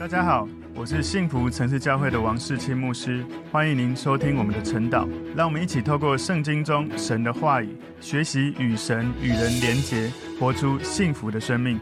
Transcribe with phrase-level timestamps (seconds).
[0.00, 5.06] 大家好，我是幸福城市教会的王世清牧师，欢迎您收听我们的晨祷。
[5.36, 11.78] 让我们一起透过圣经中神的话语，学习与神与人连结，活出幸福的生命。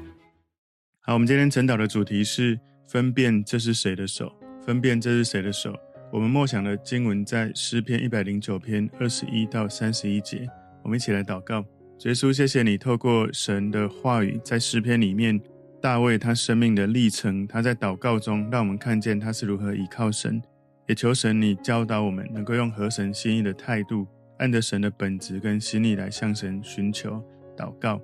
[1.02, 2.58] 好，我们今天晨祷的主题是
[2.88, 4.32] 分辨这是谁的手，
[4.66, 5.72] 分辨这是谁的手。
[6.12, 10.44] 我们默想的经文在诗篇一百零九篇二十一到三十一节。
[10.82, 11.64] 我们一起来祷告，
[12.00, 15.40] 耶稣，谢谢你透过神的话语，在诗篇里面。
[15.80, 20.42] 大卫他生命的历程，他在祷告中让我们看见他是如何倚靠神，
[20.88, 24.06] 也求神你教导我们能够用合神心意的态度，
[24.38, 27.22] 按着神的本质跟心意来向神寻求
[27.56, 28.00] 祷告。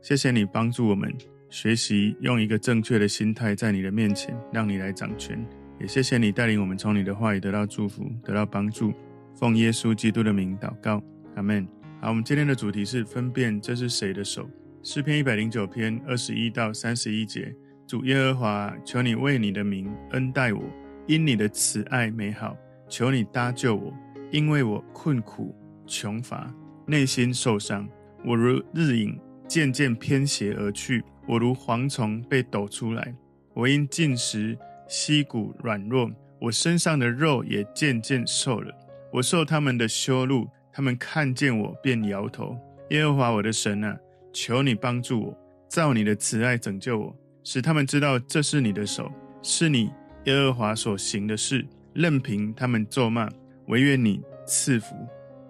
[0.00, 1.14] 谢谢你帮助我们
[1.48, 5.44] 学习用一个正确的心态在你的面前，让你来掌权。
[5.78, 8.92] 也谢谢你带领我们从你的话语得到祝福，得到帮助。
[9.34, 11.02] 奉耶稣基督的名祷告，
[11.36, 11.66] 阿门。
[12.00, 14.48] 好，我们今天的主题是分辨这是谁的手。
[14.84, 17.54] 诗篇一百零九篇二十一到三十一节，
[17.86, 20.60] 主耶和华，求你为你的名恩待我，
[21.06, 22.56] 因你的慈爱美好，
[22.88, 23.94] 求你搭救我，
[24.32, 25.54] 因为我困苦
[25.86, 26.52] 穷乏，
[26.84, 27.88] 内心受伤，
[28.24, 29.16] 我如日影
[29.46, 33.14] 渐渐偏斜而去，我如蝗虫被抖出来，
[33.54, 36.10] 我因进食膝骨软弱，
[36.40, 38.74] 我身上的肉也渐渐瘦了，
[39.12, 42.58] 我受他们的羞辱，他们看见我便摇头。
[42.90, 43.96] 耶和华我的神啊！
[44.32, 45.38] 求你帮助我，
[45.68, 49.10] 照你的慈爱拯救我，使他们知道这是你的手，
[49.42, 49.90] 是你
[50.24, 51.66] 耶和华所行的事。
[51.94, 53.28] 任凭他们咒骂，
[53.66, 54.94] 惟愿你赐福。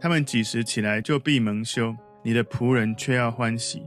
[0.01, 1.95] 他们几时起来就必蒙羞，
[2.25, 3.83] 你的仆人却要欢喜。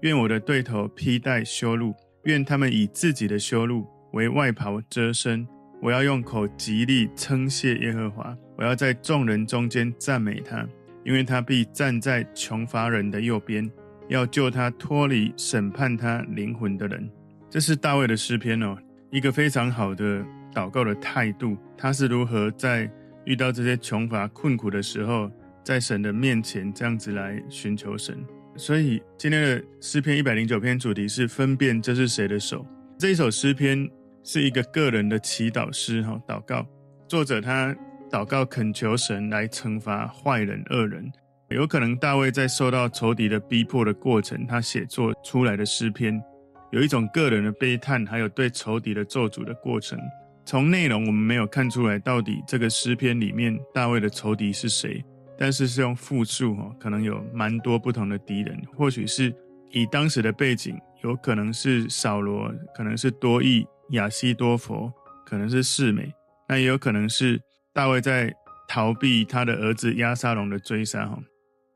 [0.00, 5.46] 愿我的对头披戴修路，愿他们以自己的修路为外袍遮身。
[5.80, 10.66] 我要用口极力称谢耶和华，我要在众人中间赞美他，
[11.04, 13.70] 因为他必站在穷乏人的右边。
[14.10, 17.08] 要救他脱离审判他灵魂的人，
[17.48, 18.76] 这是大卫的诗篇哦，
[19.08, 21.56] 一个非常好的祷告的态度。
[21.78, 22.90] 他是如何在
[23.24, 25.30] 遇到这些穷乏困苦的时候，
[25.64, 28.18] 在神的面前这样子来寻求神。
[28.56, 32.66] 所以今天的诗篇一百零九篇主题是分辨这是谁的手。
[32.98, 33.88] 这一首诗篇
[34.24, 36.66] 是一个个人的祈祷诗哈，祷告
[37.06, 37.72] 作者他
[38.10, 41.12] 祷告恳求神来惩罚坏人恶人。
[41.50, 46.22] 有可能大卫在受到仇敌的逼迫的过程，他写作出来的诗篇，
[46.70, 49.98] 有一种个人的悲叹，还有对仇敌的咒诅的过程。
[50.46, 55.04] 从内容我们没有看出来到底这个诗篇里面大卫的仇敌是谁，
[55.36, 59.34] 但是是用复数哈，可能有蛮多不同的敌人，或许是
[59.72, 64.90] 以当时的背景，有可能是扫罗，可能是多益、亚西多弗，
[65.26, 66.12] 可能是示美，
[66.48, 67.40] 那也有可能是
[67.74, 68.32] 大卫在
[68.68, 71.18] 逃避他的儿子押沙龙的追杀哈。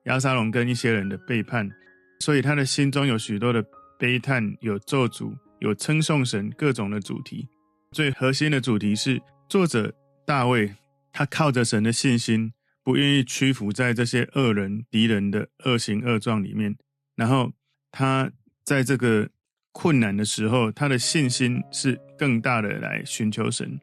[0.05, 1.69] 押沙龙跟一些人的背叛，
[2.21, 3.65] 所以他的心中有许多的
[3.99, 7.49] 悲叹，有咒诅，有称颂神各种的主题。
[7.91, 9.95] 最核心的主题是作者
[10.27, 10.75] 大卫，
[11.13, 16.77] 他靠着神的信心，不愿意屈服在这些恶人敌人的恶行恶状里面。
[17.17, 17.51] 然后
[17.91, 18.31] 他
[18.63, 19.29] 在这个
[19.73, 23.81] 困难的时候，他的信心是更大的来寻求神。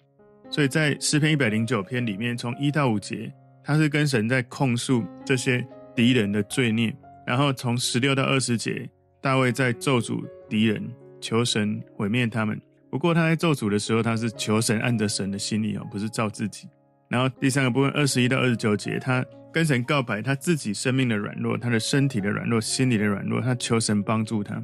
[0.52, 3.34] 所以在诗篇一百零九篇里面，从一到五节，
[3.64, 5.66] 他是跟神在控诉这些。
[6.02, 6.92] 敌人的罪孽，
[7.28, 8.90] 然后从十六到二十节，
[9.22, 10.84] 大卫在咒诅敌人，
[11.22, 12.60] 求神毁灭他们。
[12.90, 16.68] 不过他在咒诅的时候，他是求神按着神的心意哦，不是照自己。
[17.08, 19.24] 然后第三个部分，二十一到二十九节，他
[19.54, 24.56] 跟神告白他自己生命的软弱，他的身体的软弱，心理的软弱，他求神帮助他。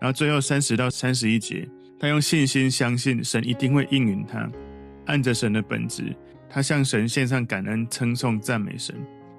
[0.00, 4.48] 然后最后三十到三十一节，他用信心相信神一定会应允他，
[5.06, 6.14] 按着神的本质，
[6.48, 8.94] 他向神献上感恩、称颂、赞美神。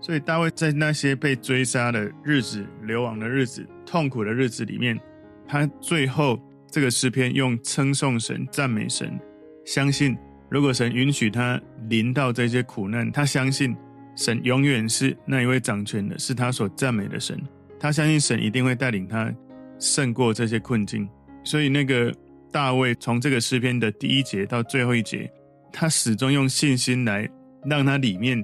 [0.08, 4.98] 所以大卫在那些被追杀的日子、流亡的日子、痛苦的日子里面，
[5.46, 6.40] 他最后
[6.72, 9.20] 这个诗篇用称颂神、赞美神，
[9.66, 10.18] 相信
[10.50, 11.60] 如果神允许他
[11.90, 13.76] 临到这些苦难，他相信
[14.16, 17.38] 神永远是那一位掌权的，是他所赞美的神。
[17.78, 19.30] 他相信神一定会带领他
[19.78, 21.06] 胜过这些困境。
[21.44, 22.16] 所以那个
[22.50, 25.30] 大卫从这个诗篇的第一节到最后一节，
[25.74, 27.30] 他始终用信心来
[27.66, 28.42] 让他里面。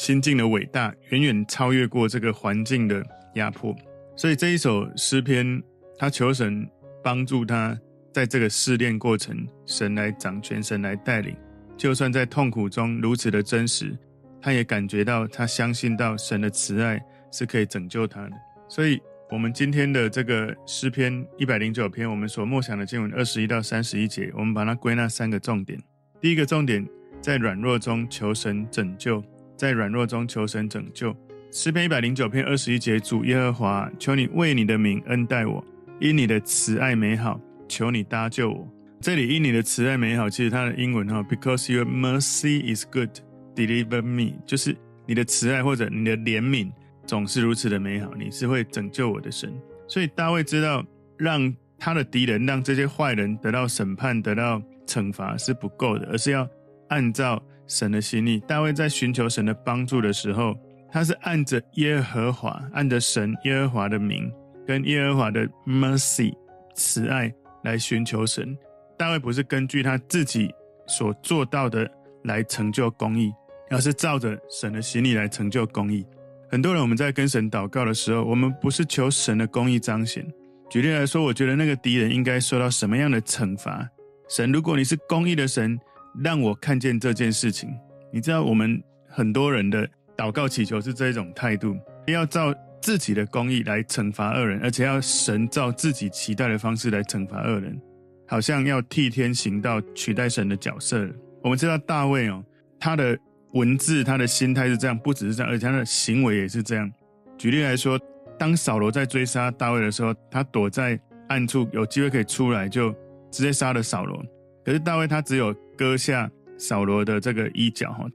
[0.00, 3.04] 心境的伟大远远超越过这个环境的
[3.34, 3.76] 压迫，
[4.16, 5.62] 所以这一首诗篇，
[5.98, 6.66] 他求神
[7.04, 7.78] 帮助他
[8.10, 11.36] 在这个试炼过程，神来掌权，神来带领。
[11.76, 13.94] 就算在痛苦中如此的真实，
[14.40, 16.98] 他也感觉到他相信到神的慈爱
[17.30, 18.30] 是可以拯救他的。
[18.70, 18.98] 所以，
[19.30, 25.78] 我们今天的这个诗篇一百零九篇，我们所默想的经文二十一到三十一节，我们把它归纳三个重点。
[26.22, 26.88] 第一个重点，
[27.20, 29.22] 在软弱中求神拯救。
[29.60, 31.14] 在软弱中求神拯救。
[31.52, 35.62] 诗篇一百零九篇二十一节，主耶和华，求你为你的名恩待我，
[35.98, 38.66] 因你的慈爱美好，求你搭救我。
[39.02, 43.10] 这里因你的慈爱美好，其实它的英文哈，because your mercy is good,
[43.54, 44.74] deliver me，就是
[45.04, 46.72] 你的慈爱或者你的怜悯
[47.04, 49.52] 总是如此的美好，你是会拯救我的神。
[49.86, 50.82] 所以大卫知道，
[51.18, 56.48] 让他的敌人，让这些坏人得到审判、得到惩罚是不够的，而是要
[56.88, 58.40] 按照神的心意。
[58.40, 60.54] 大卫在寻求神的帮助的时候，
[60.92, 64.30] 他是按着耶和华，按着神耶和华的名
[64.66, 66.34] 跟耶和华的 mercy
[66.74, 67.32] 慈爱
[67.62, 68.56] 来寻求神。
[68.98, 70.52] 大卫不是根据他自己
[70.86, 71.88] 所做到的
[72.24, 73.32] 来成就公义，
[73.70, 76.04] 而是照着神的心意来成就公义。
[76.50, 80.26] 很多人我们在跟神祷告的时候，我们不是求神的公义彰显。
[80.68, 83.88] 举例来说，我觉得那个敌人应该受到什么样的惩罚？
[84.28, 85.78] 神，如果你是公义的神，
[86.22, 87.70] 让我看见这件事情。
[88.12, 91.76] 你知道，我们很多人的祷告祈求是这种态度，
[92.06, 97.80] 要照自己的公义来惩罚恶人，而且要神照自己期待的方式来惩罚恶人，
[98.26, 101.08] 好像要替天行道，取代神的角色。
[101.42, 102.44] 我们知道大卫哦，
[102.78, 103.18] 他的。
[103.54, 106.88] 文字，他的心态是这样，不只是这样，而且他的行为也是这样。
[107.36, 107.98] 举例来说，
[108.38, 110.96] 当扫罗在追杀大卫的时候，他躲在
[111.28, 112.92] 暗处，有机会可以出来，就
[113.28, 114.24] 直接杀了扫罗。
[114.64, 118.06] 可是大卫他只有割下扫罗的这个衣角，哈，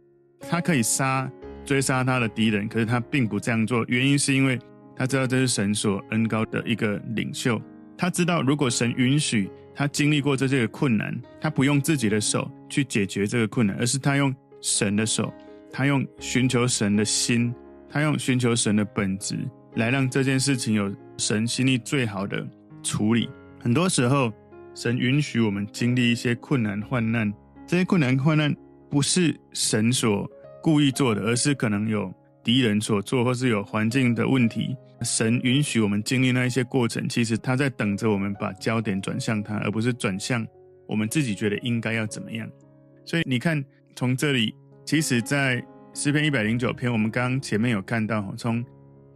[0.50, 1.30] 他可以杀
[1.64, 4.60] 追杀他的敌人，可是他并不这样做，原因是因为
[4.96, 7.62] 他知道这是神所恩膏的一个领袖，
[7.98, 14.34] 他知道如果神允许他经历过这些困难，他不用自己的手去解决这个困难，而是他用。
[14.62, 15.32] 神的手，
[15.72, 17.54] 他用寻求神的心，
[17.88, 19.38] 他用寻求神的本质，
[19.76, 22.44] 来让这件事情有神心意最好的
[22.82, 23.30] 处理。
[23.60, 24.34] 很多时候，
[24.76, 27.34] 神允许我们经历一些困难患难，
[27.66, 28.56] 这些困难患难
[28.90, 30.30] 不是神所
[30.62, 32.14] 故意做的，而是可能有
[32.44, 34.76] 敌人所做，或是有环境的问题。
[35.02, 40.46] 神允许我们经历那一些过程，其实他在等着我们把焦点转向他，而不是转向
[40.88, 42.48] 我们自己觉得应该要怎么样。
[43.04, 43.64] 所以你看。
[43.98, 44.54] 从这里，
[44.86, 48.62] 其实，在诗篇一百零九篇，我们刚刚前面有看到，从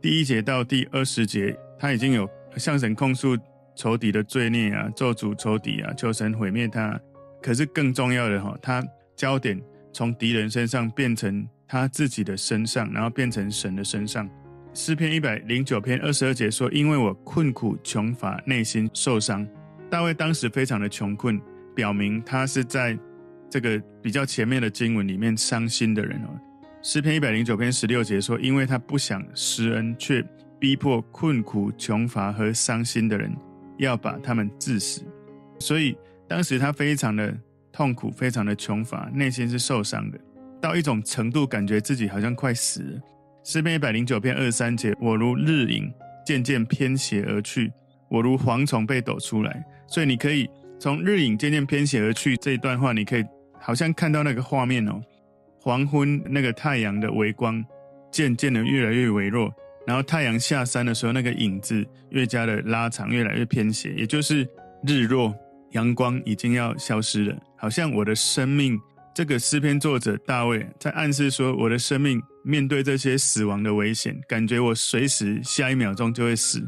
[0.01, 2.25] 第一节到第二十节，他已经有
[2.55, 3.35] 向神控诉
[3.79, 6.99] 仇敌的罪孽啊，咒诅仇敌啊，求神毁灭他。
[7.41, 8.85] 可是更重要的哈，他
[9.15, 9.57] 焦点
[9.93, 14.29] 从敌人身上变成他自己的身上，然后变成神的身上。
[14.73, 19.47] 诗篇一百零九篇二十二节说：“因为我困苦穷乏，内心受伤。”
[19.89, 21.39] 大卫当时非常的穷困，
[21.73, 22.99] 表明他是在。
[23.51, 26.29] 这个比较前面的经文里面，伤心的人哦，
[26.83, 30.23] 诗篇一百零九篇十六节说，因为他不想施恩，却
[30.59, 33.35] 逼迫困苦、穷乏和伤心的人，
[33.79, 35.01] 要把他们致死。
[35.59, 35.97] 所以
[36.27, 37.35] 当时他非常的
[37.71, 40.19] 痛苦，非常的穷乏，内心是受伤的，
[40.61, 43.01] 到一种程度，感觉自己好像快死了。
[43.43, 45.91] 诗篇一百零九篇二十三节，我如日影
[46.25, 47.71] 渐渐偏斜而去，
[48.09, 49.65] 我如蝗虫被抖出来。
[49.87, 50.47] 所以你可以
[50.79, 53.25] 从日影渐渐偏斜而去这一段话，你可以。
[53.61, 55.01] 好像看到那个画面哦，
[55.59, 57.61] 黄昏那个太阳的微光
[58.09, 59.53] 渐渐的越来越微弱，
[59.89, 64.47] 然后太阳下山的时候，那个影子越加的拉长，越来越偏斜，也就是
[64.85, 65.33] 日落，
[65.71, 67.35] 阳光已经要消失了。
[67.57, 68.79] 好像我的生命，
[69.15, 76.61] 这个诗篇作者大卫在暗示说，我的生命面对这些死亡的危险，感觉我随时下一秒钟就会死，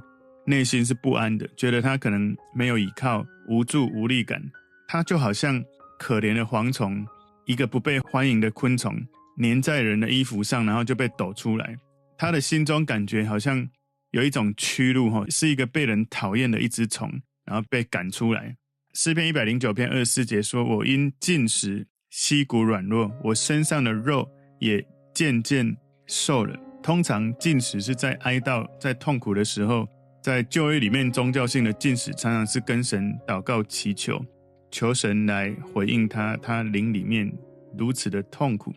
[0.47, 4.41] 内心是不安的，觉得他可能没有依靠，无助无力感，
[4.87, 5.63] 他就好像。
[5.99, 7.05] 可怜的蝗虫，
[7.45, 8.99] 一个不被欢迎的昆虫，
[9.39, 11.77] 粘在人的衣服上，然后就被抖出来。
[12.21, 13.67] 他的心中感觉好像
[14.11, 17.11] 有一种屈辱，哈，是一个被人讨厌的一只虫，
[17.45, 18.55] 然后被赶出来。
[18.93, 24.85] 诗篇一百零九篇二十四节说：“我因禁食，膝骨软弱，我身上的肉也
[25.15, 25.75] 渐渐
[26.05, 29.87] 瘦了。”通常禁食是在哀悼、在痛苦的时候，
[30.21, 34.23] 在旧约里面宗教性的禁食，常常是跟神祷告祈求。
[34.69, 37.33] 求神来回应他，他灵里面
[37.75, 38.71] 如此的痛苦，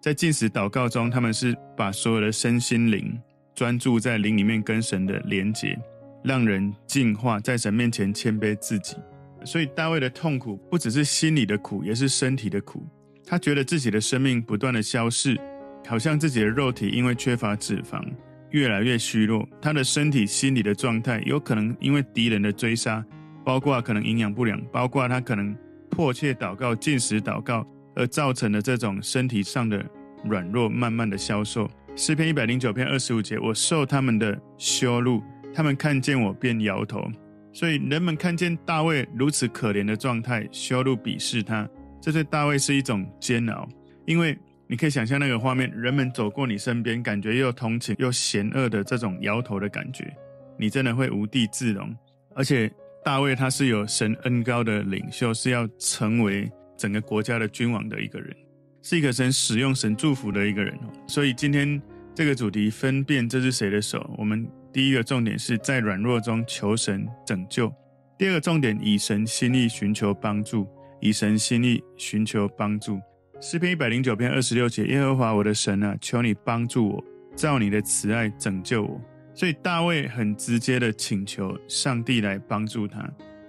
[0.00, 3.20] 在禁食祷告中，他们是把所有的身心灵
[3.54, 5.78] 专注在灵里面跟神的连结，
[6.24, 8.96] 让人净化，在神面前谦卑自己。
[9.44, 12.82] 所以大卫的痛苦不只是心里的苦，也是身体的苦。
[13.26, 15.38] 他觉得自己的生命不断的消逝，
[15.86, 18.02] 好像自己的肉体因为缺乏脂肪
[18.50, 23.04] 越来越虚弱，他的身体、心理的状态有可能因为敌人的追杀。
[23.42, 25.56] 包括可能营养不良，包括他可能
[25.90, 27.66] 迫切祷告、禁食祷告
[28.00, 29.84] 而造成的这种身体上的
[30.24, 31.70] 软弱，慢慢的消瘦。
[31.94, 37.06] 诗篇一百零九篇二十五节，我受他们的羞辱，他们看见我便摇头。
[37.52, 41.68] 所以人们看见大卫如此可怜的状态，羞辱鄙视他，
[42.00, 43.68] 这对大卫是一种煎熬。
[44.06, 50.10] 因为你可以想象那个画面，人们走过你身边，感觉又同情又嫌恶的这种摇头的感觉，
[50.58, 51.94] 你真的会无地自容，
[52.34, 52.72] 而且。
[53.02, 56.46] 大卫他是有神恩膏的领袖，是要成为
[56.80, 58.34] 整个国家的君王的一个人，
[58.82, 60.74] 是一个神使用、神祝福的一个人。
[61.06, 61.78] 所以今天
[62.14, 67.70] 这个主题分辨这是谁的手，我们第一个重点是在软弱中求神拯救，
[68.16, 70.66] 第二个重点以神心意寻求帮助，
[71.02, 72.98] 以神心意寻求帮助。
[73.42, 77.04] 诗篇一百零九篇二十六节：耶和华我的神啊，求你帮助我，
[77.36, 78.98] 照你的慈爱拯救我。
[79.34, 83.06] 所以大卫很直接的请求上帝来帮助他，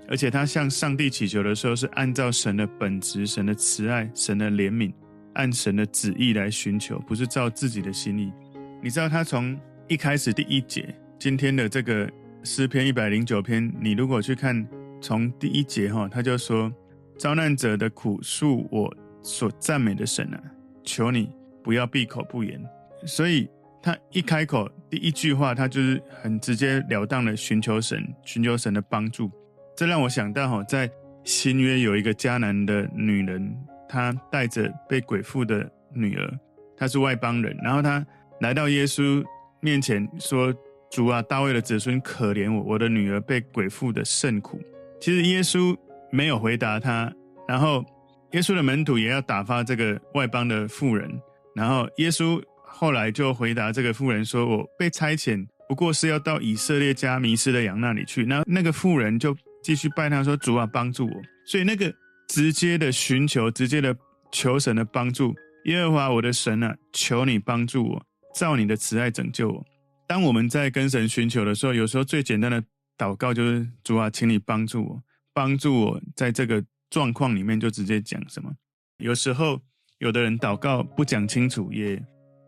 [0.07, 4.93] 而且他向上帝祈求的时候是按照神的本质、神的慈爱、神的怜悯，
[5.33, 8.31] 按神的旨意来寻求，不是照自己的心意。
[8.81, 12.09] 你知道他从一开始第一节，今天的这个
[12.43, 14.67] 诗篇一百零九篇，你如果去看
[14.99, 16.71] 从第一节哈，他就说：
[17.17, 18.93] 遭难者的苦恕我
[19.23, 20.41] 所赞美的神啊，
[20.83, 21.29] 求你
[21.63, 22.61] 不要闭口不言。
[23.05, 23.47] 所以。
[23.83, 29.31] 他一开口，第一句话，他就是很直截了当的寻求神，寻求神的帮助。
[29.81, 30.87] 这让我想到，哈，在
[31.23, 33.51] 新约有一个迦南的女人，
[33.89, 36.39] 她带着被鬼附的女儿，
[36.77, 38.05] 她是外邦人，然后她
[38.41, 39.25] 来到耶稣
[39.59, 40.53] 面前说
[40.91, 44.61] ：“主啊，大卫的子孙，可怜我，我的女儿被鬼附的甚苦。”
[45.01, 45.75] 其实耶稣
[46.11, 47.11] 没有回答她，
[47.47, 47.83] 然后
[48.33, 51.09] 耶稣的门徒也要打发这个外邦的妇人，
[51.55, 52.39] 然后耶稣。
[52.63, 61.93] 后来就回答这个妇人说：“我被差遣，不过是要到以色列家迷失的羊那里去。”那那个妇人就继续拜他说：“主啊，帮助我。”所以那个
[62.27, 63.95] 直接的寻求，直接的
[64.31, 65.35] 求神的帮助。
[65.65, 69.65] 耶和华我的神啊，求你帮助我，照你的慈爱拯救我。
[70.07, 72.63] 当我们在跟神寻求的时候，有时候最简单的
[72.97, 75.03] 祷告就是：“主啊，请你帮助我，
[75.33, 78.51] 帮助我在这个状况里面就直接讲什么。”
[78.99, 79.59] 有时候
[79.99, 82.01] 有的人祷告不讲清楚也。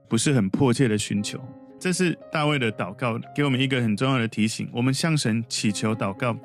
[0.09, 1.43] 不是很迫切的寻求，
[1.79, 4.69] 这是大卫的祷告，给我们一个很重要的提醒。
[4.71, 6.37] 我们向神祈求祷告，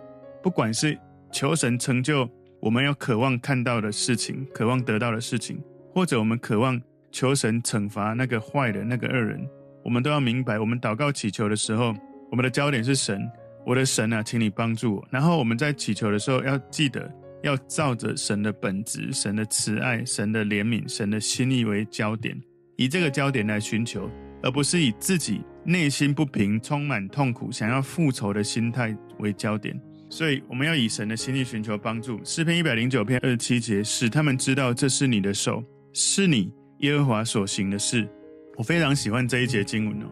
[0.42, 0.98] 不管是
[1.32, 2.28] 求神成就
[2.60, 5.62] 我们要渴望看到的事情，渴望得到的事情，
[5.94, 6.80] 或者我们渴望
[7.10, 9.46] 求神惩罚那个坏的那个恶人，
[9.84, 11.94] 我们都要明白，我们祷告祈求的时候，
[12.30, 13.30] 我们的焦点是神，
[13.64, 15.08] 我的神啊，请你帮助我。
[15.10, 17.10] 然后我们在祈求的时候，要记得
[17.42, 22.40] 要照着神的本质、神的慈爱、神的怜悯、神的心意为焦点。
[22.76, 24.10] 以这个焦点来寻求，
[24.42, 29.80] 而不是以自己内心不平、充满痛苦、想要复仇的心态为焦点。
[30.10, 32.18] 所以，我们要以神的心意寻求帮助。
[32.24, 35.62] 诗篇一百零九篇二十七节，使他们知道这是你的手，
[35.92, 38.08] 是你耶和华所行的事。
[38.56, 40.06] 我非常喜欢这一节经文哦，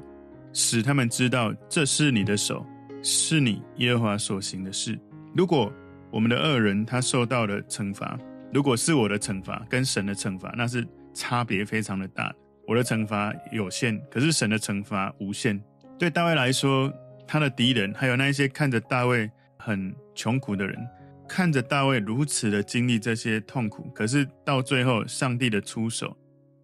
[0.53, 2.65] 使他们知道这是你的手，
[3.03, 4.99] 是你耶和华所行的事。
[5.35, 5.73] 如果
[6.13, 8.19] 我们的恶人他受到了惩罚，
[8.53, 12.37] 如果是我的惩罚跟神的惩罚，那是差别非常的大的。
[12.67, 15.61] 我的惩罚有限，可是神的惩罚无限。
[15.99, 16.93] 对大卫来说，
[17.27, 19.31] 他的敌人还有那些看着大卫
[19.67, 20.79] 很穷苦的人，
[21.29, 26.17] 看着大卫如此的经历这些痛苦，可是到最后，上帝的出手，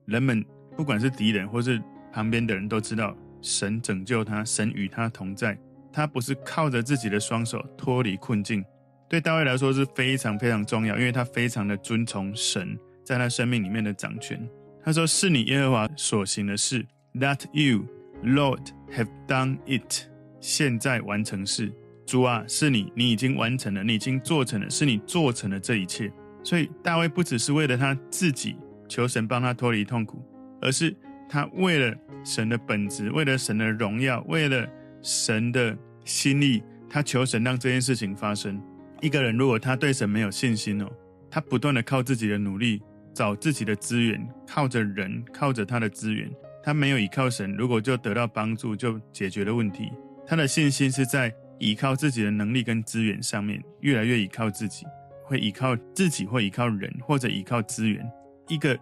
[0.07, 0.45] 人们
[0.77, 1.83] 不管是敌人或是
[2.13, 5.59] 旁边的人都知道，神拯救他，神与他同在，
[5.93, 8.65] 他不是靠着自己的双手脱离困境。
[9.09, 14.49] 对大卫来说是非常非常重要，因为他非常的遵从神在他生命里面的掌权。
[14.85, 17.85] 他说：“是你耶和华所行的事，That you,
[18.23, 20.05] Lord, have done it。
[20.41, 21.73] 现在完成式，
[22.07, 26.13] 主啊，是你，你已经完成了，你已经做成了，是你做成了这一切。
[26.43, 28.57] 所以大卫不只是为了他自己
[28.89, 30.23] 求神帮他脱离痛苦，
[30.61, 30.95] 而是
[31.29, 34.67] 他为了神的本质，为了神的荣耀，为了
[35.03, 38.61] 神的心意，他求神让这件事情发生。
[39.01, 40.91] 一个人如果他对神没有信心哦，
[41.31, 42.81] 他不断的靠自己的努力。”
[43.15, 46.31] 找自己的资源，靠着人，靠着他的资源，
[46.65, 49.93] 他没有依靠神，如果就得到帮助，就解决了问题。
[50.27, 51.31] 他的信心是在
[51.63, 54.85] 依靠自己的能力跟资源上面，越来越依靠自己，
[55.25, 58.05] 会依靠自己，会依靠人，或者依靠资源。
[58.49, 58.77] 一个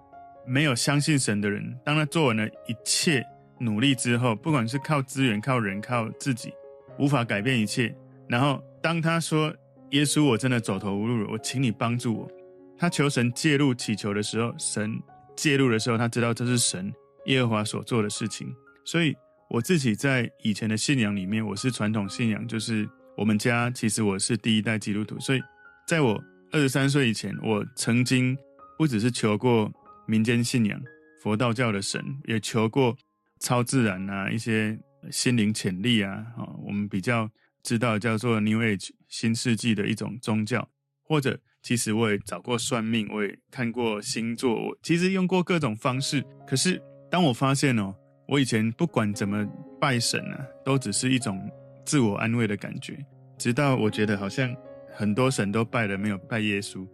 [0.46, 3.22] 没有相信神的人，当他做完了一切
[3.58, 6.52] 努力之后，不管是靠资源、靠人、靠自己，
[6.98, 7.94] 无法改变一切。
[8.26, 9.54] 然后当他说
[9.92, 12.30] ：“耶稣，我真的走投无路了，我请你帮助我。”
[12.78, 14.98] 他求神介入祈求的时候，神
[15.36, 16.90] 介入的时候，他知道这是神
[17.26, 18.48] 耶和华所做的事情。
[18.86, 19.14] 所以
[19.50, 25.18] 我自己在以前的信仰里面，我是传统信仰，就是我们家其实我是第一代基督徒。
[25.18, 25.42] 所以
[25.88, 28.38] 在我二十三岁以前，我曾经
[28.78, 29.72] 不只是求过
[30.06, 30.80] 民间信仰、
[31.20, 32.96] 佛道教的神，也求过
[33.40, 34.78] 超自然啊，一些
[35.10, 37.28] 心灵潜力啊，啊，我们比较
[37.64, 40.68] 知道叫做 New Age 新世纪的一种宗教，
[41.02, 41.38] 或者。
[41.62, 46.24] 其实我也找过算命，我也看过星座，我其实用过各种方式。
[46.46, 46.80] 可是
[47.10, 47.94] 当我发现哦，
[48.30, 49.44] 我以前不管怎么
[49.80, 51.50] 拜神啊，都只是一种
[51.84, 52.96] 自我安慰的感觉。
[53.36, 54.54] 直到我觉得好像
[54.94, 56.86] 很多神都拜了，没有拜耶稣。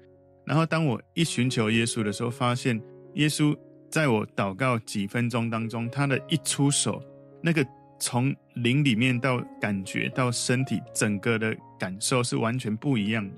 [0.47, 2.81] 然后当我一寻求耶稣的时候，发现
[3.17, 3.55] 耶稣
[3.91, 7.03] 在我祷告几分钟当中，他的一出手，
[7.43, 7.63] 那个
[8.01, 13.35] 从灵里面到感觉到身体整个的感受是完全不一样的。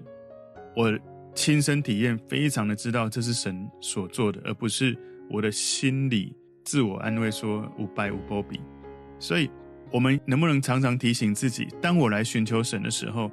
[0.77, 0.97] 我
[1.35, 4.97] 亲身体验，非常的知道这是神所做的，而不是
[5.29, 6.37] 我的心里
[6.69, 8.61] 自我安慰说无拜无波比。
[9.19, 9.51] 所以，
[9.91, 13.31] 我们能不能常常提醒自己，当我来寻求神的时候，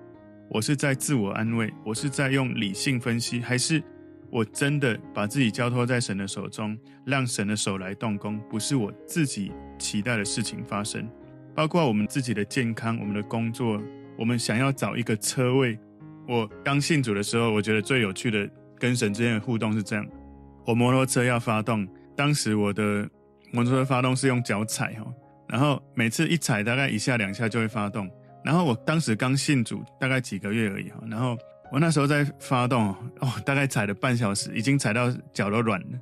[0.49, 3.83] 我是在自我安慰，我是在用理性分析，还是
[4.31, 11.05] 我真的把自己交托在神的手中，让神的手来动工，不是我自己期待的事情发生。
[11.53, 13.81] 包括我们自己的健康、我们的工作，
[14.17, 15.77] 我们想要找一个车位。
[16.25, 18.49] 我刚信主的时候，我觉得最有趣的
[18.79, 20.07] 跟神之间的互动是这样：
[20.65, 23.09] 我摩托车要发动，当时我的
[23.55, 25.05] 摩托车发动是用脚踩哈。
[25.47, 28.09] 然后每次一踩，大概一下两下就会发动。
[28.43, 30.97] 然后我当时刚信主，大概几个月而已哈。
[31.07, 31.37] 然后
[31.71, 32.89] 我那时候在发动
[33.21, 35.99] 哦，大概踩了半小时，已经踩到脚都软了。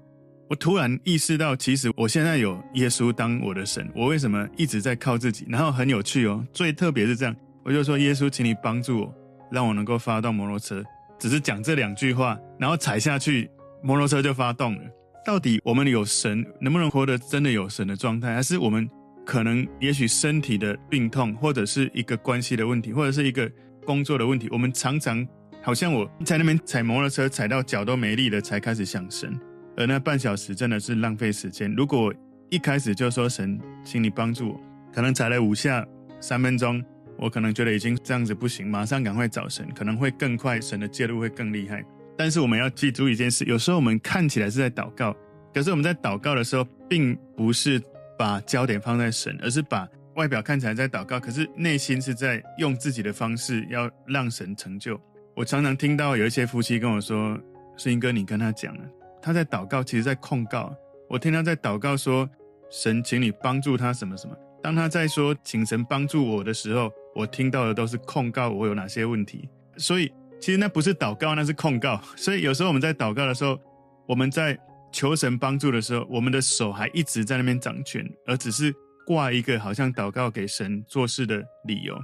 [0.49, 5.45] 我突然意识到，其实我现在有耶稣当我的神，我为什么一直在靠自己？
[5.47, 9.15] 然后很有趣哦，最特别是这样，我就说耶稣，请你帮助我，
[9.51, 10.83] 让我能够发动摩托车。
[11.19, 13.49] 只是讲这两句话，然后踩下去，
[13.81, 14.81] 摩托车就发动了。
[15.25, 18.89] 到底我们有神，能不能活得真的有神的状态，还是我们？
[19.25, 23.49] 可能也许身体的病痛，或者是一个关系的问题，或者是一个
[23.85, 25.25] 工作的问题，我们常常
[25.61, 29.33] 好像我在那边踩摩托车踩到脚都没力了，才开始想神，
[29.77, 31.73] 而那半小时真的是浪费时间。
[31.73, 32.13] 如果
[32.49, 34.61] 一开始就说神，请你帮助我，
[34.93, 35.87] 可能踩了五下
[36.19, 36.83] 三分钟，
[37.17, 41.81] 我可能觉得已经这样子不行，马上赶快找神，可能会更快，神的介入会更厉害。
[42.17, 45.15] 但是我们要记住一件事，有时候我们看起来是在祷告，
[45.53, 47.81] 可是我们在祷告的时候，并不是。
[48.15, 54.97] 把焦点放在神，而是把外表看起来在祷告，可是内心是在用自己的方式要让神成就。
[55.35, 57.37] 我常常听到有一些夫妻跟我说
[57.75, 58.83] ：“世英哥，你跟他讲了，
[59.19, 60.73] 他在祷告，其实在控告。
[61.09, 62.29] 我听他在祷告说
[62.69, 69.49] ：‘神，请你帮助他什么什么。’当他在说‘请神帮助我的时候’，我听到的都是控告我有哪些问题。
[69.77, 70.09] 所以
[70.43, 72.01] 其实那不是祷告，那是控告。
[72.17, 73.57] 所以有时候我们在祷告的时候，
[74.05, 74.59] 我们在。
[74.95, 78.71] 求神帮助的时候，我们的手还一直在那边掌权，而只是
[79.07, 81.99] 挂一个好像祷告给神做事的理由。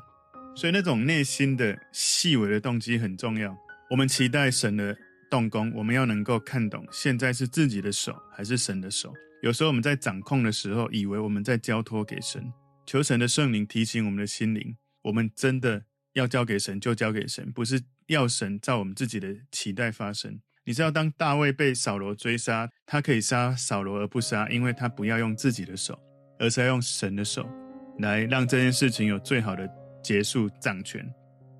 [0.56, 3.56] 所以那种内心的细微的动机很重要。
[3.91, 4.97] 我们期待神的
[5.30, 9.13] 动工，我们要能够看懂现在是自己的手还是神的手。
[9.43, 12.52] 有时候我们在掌控的时候，以为我们在交托给神，
[12.88, 20.39] 求神的圣灵提醒我们的心灵，我们真的要交给神就交给神，不是要神照我们自己的期待发生。
[20.65, 25.97] 你知道，当大卫被扫罗追杀，他可以杀扫罗而不杀，因为他不要用自己的手，
[26.37, 27.49] 而是要用神的手
[27.99, 29.67] 来让这件事情有最好的
[30.03, 31.03] 结束掌权。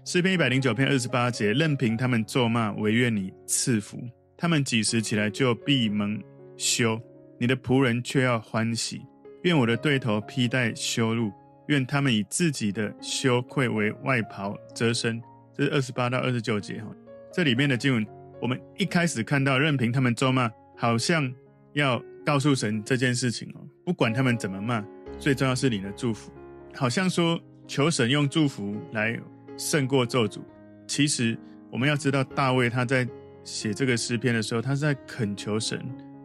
[0.06, 3.98] 诗篇一百零九篇二十八节，任凭他们咒骂，惟愿你赐福；
[4.38, 6.22] 他们几时起来，就闭门
[6.58, 7.00] 羞。
[7.40, 9.02] 你的仆人却要欢喜。
[9.44, 11.32] 愿我的对头披戴羞辱，
[11.68, 15.22] 愿他们以自己的羞愧为外袍遮身。
[15.60, 16.88] 这是二十八到二十九节哈，
[17.34, 18.08] 这里面的经文。
[18.42, 21.30] 我们一开始看到任凭他们咒骂，好像
[21.74, 24.82] 要告诉神这件事情哦，不管他们怎么骂，
[25.18, 26.32] 最重要是你的祝福。
[26.74, 29.20] 好像说求神用祝福来
[29.58, 30.40] 胜过咒诅。
[30.88, 31.38] 其实
[31.70, 33.06] 我们要知道，大卫他在
[33.44, 35.78] 写这个诗篇的时候，他是在恳求神。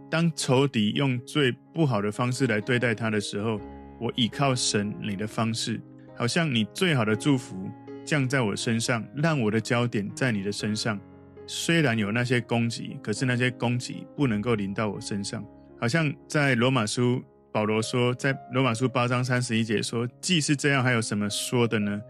[0.09, 3.61] 当仇敌用最不好的方式来对待他的时候，
[3.99, 5.81] 我倚靠神你的方式，
[6.15, 7.69] 好像你最好的祝福
[8.05, 11.01] 降在我身上，让我的焦点在你的身上。
[11.47, 15.45] 虽然有那些攻击，可是那些攻击不能够临到我身上。
[15.81, 22.01] 好像在罗马书，保罗说，在罗马书八章三十一节说：“既是这样，还有什么说的呢？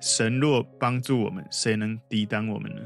[0.00, 2.80] 神若帮助我们，谁能抵挡我们呢？”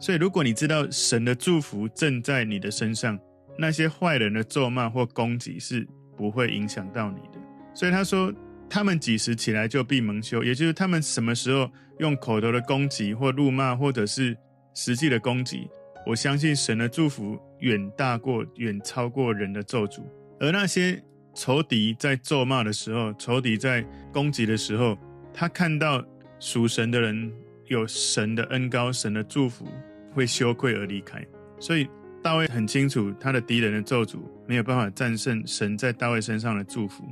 [0.00, 3.18] 所以，如果你知道神的祝福正在你的身上，
[3.56, 7.40] 那些坏人的咒骂或攻击是不会影响到你的。
[7.72, 8.32] 所以他说
[8.68, 14.36] ：“他们几时起来，就必蒙羞。”也就是他们什么时候用口头的攻击或辱骂，或者是。
[14.78, 15.70] 实际的攻击，
[16.04, 20.02] 我相信神的祝福远大过、远超过人的咒诅。
[20.38, 23.82] 而那些仇敌在咒骂的时候，仇敌在
[24.12, 24.98] 攻击的时候，
[25.32, 26.04] 他看到
[26.38, 27.32] 属神的人
[27.68, 29.66] 有神的恩高、神的祝福，
[30.12, 31.26] 会羞愧而离开。
[31.58, 31.88] 所以
[32.22, 37.02] 大卫很清楚，他的敌人的咒诅没有办法战胜神在大卫身上的祝福，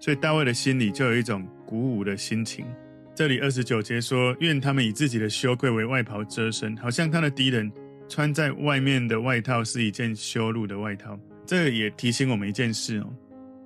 [0.00, 2.66] 所以大卫的心里就有一种鼓舞的心情。
[3.14, 7.70] 这里二十九节说：“愿他们以自己的羞愧为外袍遮身，好像他的敌人
[8.08, 13.06] 穿在外面的外套是一件羞辱的外套。”这也提醒我们一件事哦，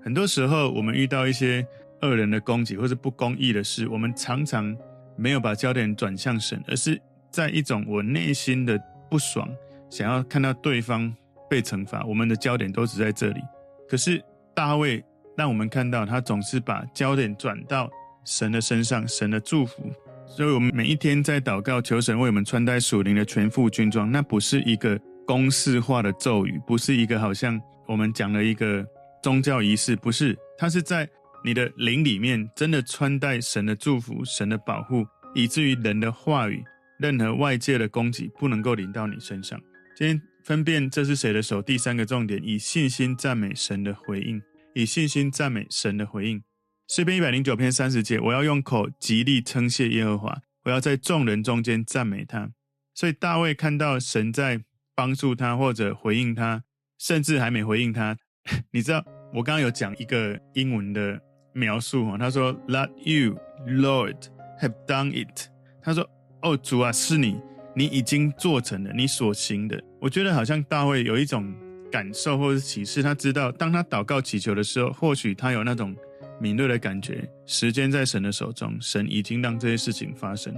[0.03, 1.67] 很多时候我们遇到一些
[2.03, 4.77] 恶人的攻击或是不公义的事，我们常常
[5.17, 9.49] 没有把焦点转向神，而是在一种我内心的不爽，
[9.89, 11.11] 想要看到对方
[11.49, 13.41] 被惩罚，我们的焦点都只在这里。
[13.89, 14.23] 可是
[14.55, 15.03] 大卫
[15.39, 17.89] 让我们看到，他总是把焦点转到
[18.29, 19.91] 神的身上，神的祝福。
[20.27, 24.13] 所以，我们每一天在祷告，求神为我们穿戴属灵的全副军装。
[24.13, 28.87] 那不是一个公式化的咒语，不是一个好像我们讲了一个
[29.23, 31.09] 宗教仪式，不是，它是在
[31.43, 36.63] 你的灵里面真的穿戴神的祝福、神的保护，以至于人的话语、
[36.99, 39.59] 任何外界的攻击不能够临到你身上。
[39.97, 44.43] 今天分辨这是谁的手，第三个重点，以信心赞美神的回应，
[44.75, 46.43] 以信心赞美神的回应。
[46.91, 52.51] 诗篇一百零九篇三十节，我要用口极力称谢耶和华，我要在众人中间赞美他。
[52.95, 54.63] 所以大卫看到神在
[54.95, 56.65] 帮助他，或者回应他，
[56.99, 58.17] 甚至还没回应他。
[58.73, 61.21] 你知道，我刚刚有讲一个英文的
[61.53, 64.17] 描述，他说 “Let you, Lord,
[64.63, 65.49] have done it。”
[65.85, 66.09] 他说
[66.41, 67.39] ：“哦，主啊，是你，
[67.77, 71.55] 你已经做成了你所行的。”我觉得好像大卫有一种
[71.93, 75.95] 感受或者启示，他知道，当他祷告祈求的时候，或许他有那种。
[76.41, 80.55] 敏锐的感觉，时间在神的手中，神已经让这些事情发生。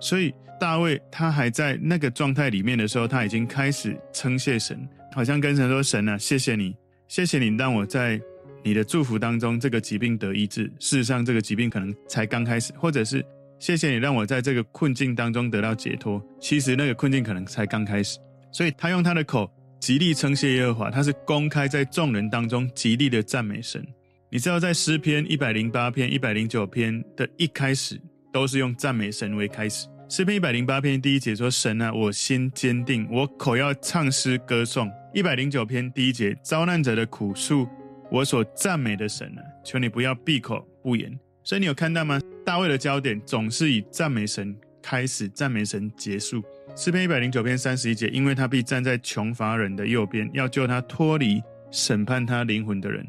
[0.00, 6.74] 所以大卫他还在那个状态里面的时候，他已经开始称谢神，好像跟神说：“神啊，谢谢你，
[7.08, 8.20] 谢谢你让我在
[8.62, 10.64] 你的祝福当中，这个疾病得医治。
[10.78, 13.24] 事实上，这个疾病可能才刚开始，或者是
[13.58, 16.24] 谢谢你让我在这个困境当中得到解脱。
[16.40, 18.18] 其实那个困境可能才刚开始。
[18.52, 23.84] 所以他用他的口极力称谢耶和华，他是公开在众人当中极力的赞美神。”
[24.30, 27.98] 你知道，在诗篇一百零八篇、一百零九篇的一开始，
[28.30, 29.88] 都是用赞美神为开始。
[30.06, 37.66] 诗篇一百零八篇第一节说：“神啊，我心坚定，我口要唱诗歌颂。”一百零九篇第一节：“遭难者的苦诉，
[38.10, 42.20] 我所赞美的神啊，求你不要闭口不言。”所以你有看到吗？
[42.44, 46.42] 大卫的焦点总是以赞美神开始，赞美神结束。
[46.76, 53.06] 诗篇一百零九篇三十一节：“因为他必站在穷乏人的右边，要救他脱离审判他灵魂的人。”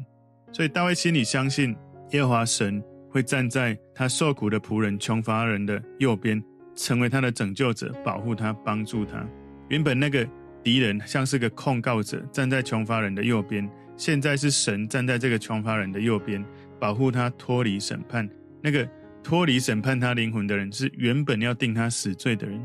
[0.52, 1.76] 所以大卫心里相信
[2.10, 6.42] 耶和华神会站在他受苦的仆人穷乏人的右边，
[6.74, 9.24] 成为他的拯救者，保护他，帮助他。
[9.68, 10.26] 原本那个
[10.62, 16.44] 敌人像是个控告者，站在穷乏人的右边，现在是神站在这个穷乏人的右边，
[16.78, 18.28] 保护他脱离审判。
[18.62, 18.88] 那个
[19.22, 22.60] 脱离审判他灵魂的人，是原本要定他死罪的人。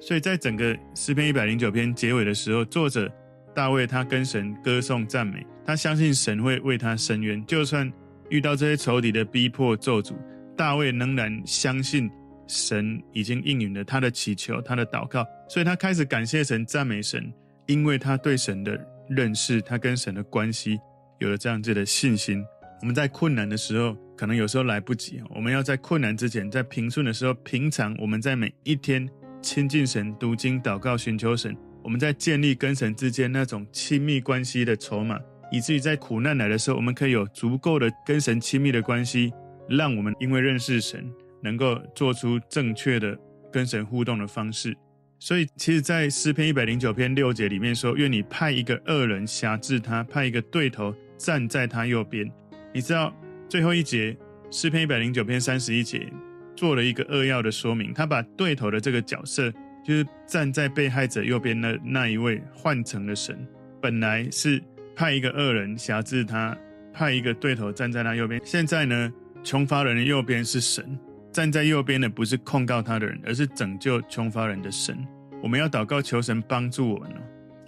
[0.00, 3.10] 所以在整个诗篇一百零九篇结尾的时候，作者。
[3.54, 7.92] 大卫他跟神歌颂赞美，他相信神会为他伸冤，就算
[8.30, 10.14] 遇到这些仇敌的逼迫咒诅，
[10.56, 12.08] 大卫仍然相信
[12.46, 17.32] 神已经应允了他的祈求，他的祷告，所以他开始感谢神，赞美神，
[17.66, 20.78] 因为他对神的认识，他跟神的关系
[21.18, 22.40] 有了这样子的信心。
[22.80, 29.08] 我们在困难的时候，可能有时候来不及，我们要在困难之前，在平顺的时候，平常我们在每一天
[29.42, 31.56] 亲近神、读经、祷告、寻求神。
[31.82, 35.18] 我们在建立跟神之间那种亲密关系的筹码，
[35.50, 39.32] 以至于在苦难来的时候，我们可以有足够的跟神亲密的关系，
[39.68, 41.10] 让我们因为认识神，
[41.42, 43.18] 能够做出正确的
[43.52, 44.76] 跟神互动的方式。
[45.18, 52.30] 所以，其实，在诗篇一百零九篇六节里面说：“愿你派一个恶人辖制他，派一个对头站在他右边。”
[52.74, 53.14] 你知道
[53.48, 54.16] 最后一节
[54.50, 56.06] 诗篇一百零九篇三十一节
[56.54, 59.52] 做了一个扼要的说明，他把对头的这个角色。
[59.84, 63.46] 就是站在被害者右边的那一位换成了神，
[63.80, 64.60] 本来是
[64.96, 66.56] 派一个恶人辖制他，
[66.90, 68.40] 派一个对头站在他右边。
[68.42, 69.12] 现在呢，
[69.44, 70.98] 穷乏人的右边是神，
[71.30, 74.96] 站在右边的不是控告他的人，而是拯救穷乏人的神。
[75.42, 77.16] 我们要祷告求神帮助我们呢。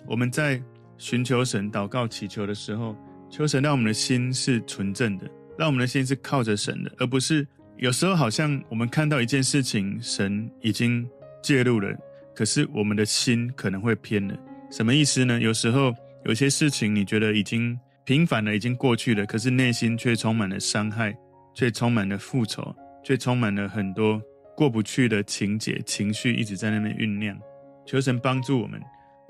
[0.07, 0.61] 我们在
[0.97, 2.97] 寻求神、祷告祈求的时候，
[3.29, 11.07] 求神让我们的心是纯正的，让我们的心是靠着神的，而不是有时候好像我们看到一件事情，神已经
[11.43, 11.95] 介入了。
[12.35, 14.35] 可是我们的心可能会偏了，
[14.71, 15.38] 什么意思呢？
[15.38, 15.93] 有时候
[16.25, 21.17] 有些事情你觉得已经平凡了，已经过去了，可是内心却充满了伤害，
[21.55, 24.21] 却充满了复仇，却充满了很多
[24.57, 27.39] 过不去的情节、情绪，一直在那边酝酿。
[27.87, 28.81] 求神帮助我们，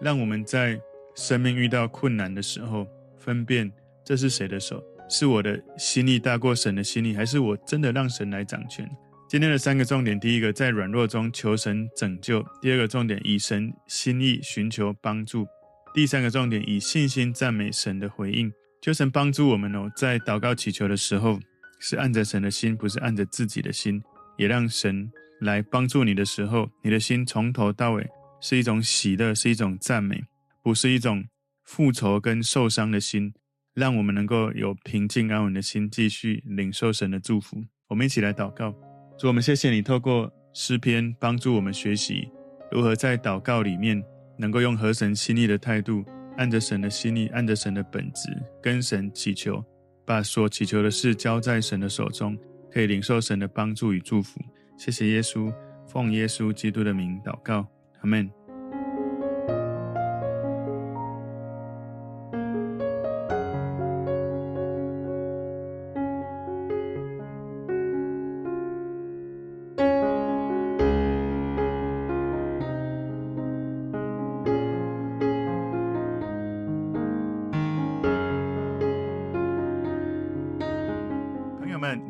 [0.01, 0.79] 让我们在
[1.15, 3.71] 生命遇到困难的时候，分辨
[4.05, 8.89] 这是谁的手，是我的心意大过神的心意，还是我真的让神来掌权？
[9.29, 15.45] 今天的三个重点：第一个，在软弱中求神拯救；第二个重点，以神心意寻求帮助；
[15.95, 18.53] 第三个重点，以信心赞美神的回应。
[18.81, 21.41] 求神帮助我们哦，在祷告祈求的时候，
[21.81, 24.01] 是按着神的心，不是按着自己的心；
[24.37, 28.07] 也让神来帮助你的时候，你的心从头到尾
[28.41, 30.23] 是一种喜乐，是一种赞美，
[30.63, 31.25] 不是一种
[31.65, 33.33] 复仇跟受伤的心。
[33.75, 37.65] 让我们能够有平静安稳的心，继续领受神的祝福。
[37.89, 38.73] 我们一起来祷告。
[39.19, 42.29] 主，我们谢谢你透过诗篇帮助我们学习
[42.71, 44.03] 如何在祷告里面
[44.39, 46.05] 能够用合神心意的态度，
[46.37, 48.31] 按着神的心意，按着神的本质，
[48.63, 49.65] 跟神祈求，
[50.07, 52.39] 把所祈求的事交在神的手中，
[52.71, 54.41] 可以领受神的帮助与祝福。
[54.79, 55.53] 谢谢耶稣，
[55.89, 57.67] 奉耶稣基督的名祷告，
[58.01, 58.38] 阿门。